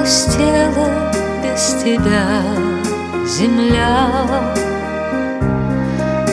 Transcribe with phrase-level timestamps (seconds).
[0.00, 1.12] Опустела
[1.42, 2.42] без тебя
[3.26, 4.08] земля.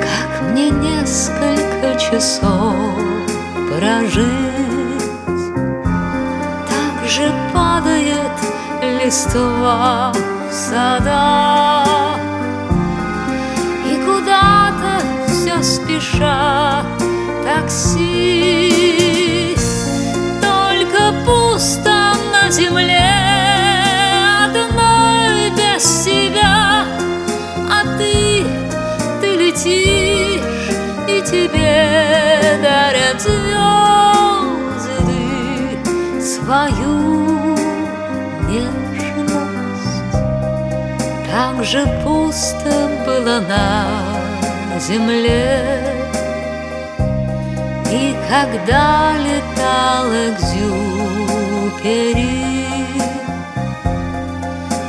[0.00, 2.76] Как мне несколько часов
[3.68, 5.02] прожить?
[6.68, 8.30] Так же падает
[8.80, 11.88] листва в садах
[13.90, 16.86] И куда-то все спешат
[17.44, 18.07] такси
[36.48, 36.96] Свою
[38.48, 40.16] нежность.
[41.30, 42.72] Так же пусто
[43.04, 45.84] было на земле.
[47.92, 51.26] И когда летал Экзюпери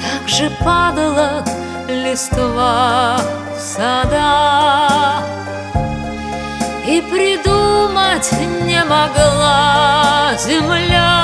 [0.00, 1.44] Так же падала
[1.86, 3.20] листва
[3.54, 5.22] в сада.
[6.86, 8.32] И придумать
[8.64, 11.21] не могла земля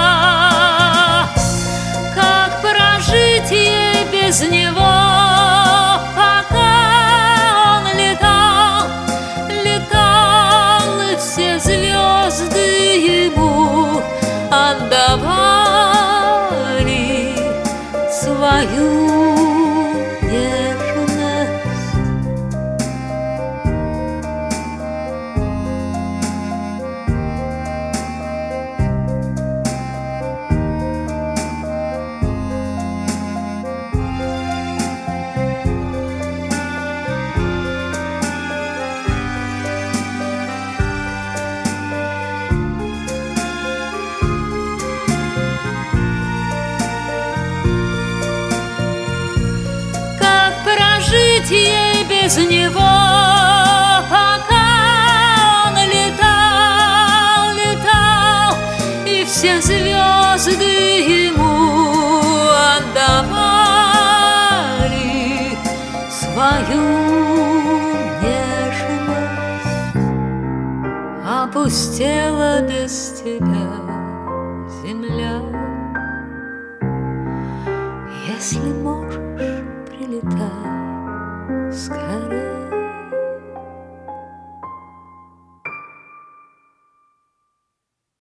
[51.49, 52.81] жить ей без него,
[54.11, 58.55] пока он летал, летал,
[59.07, 60.65] и все звезды
[61.27, 61.71] ему
[62.77, 63.59] отдавали
[66.11, 66.83] свою
[68.23, 69.67] нежность.
[71.27, 73.71] Опустела без тебя
[74.83, 75.37] земля,
[78.27, 78.69] если
[81.71, 82.58] 疲れ